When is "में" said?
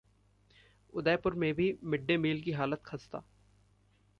1.33-1.53